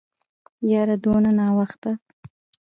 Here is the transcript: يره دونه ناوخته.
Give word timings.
يره 0.71 0.95
دونه 1.03 1.29
ناوخته. 1.39 1.91